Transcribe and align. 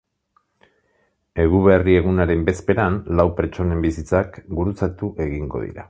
Eguberri-egunaren 1.43 2.43
bezperan 2.49 2.99
lau 3.21 3.27
pertsonen 3.41 3.87
bizitzak 3.87 4.41
gurutzatu 4.61 5.13
egingo 5.29 5.65
dira. 5.69 5.79